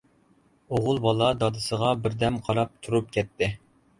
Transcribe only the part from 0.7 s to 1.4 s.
ئوغۇل بالا